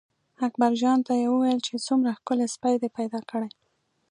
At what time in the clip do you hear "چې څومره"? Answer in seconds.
1.67-2.17